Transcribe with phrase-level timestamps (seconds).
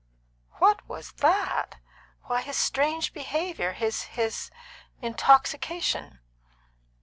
[0.53, 1.75] "What was that?
[2.23, 4.49] Why, his strange behaviour his his
[4.99, 6.17] intoxication."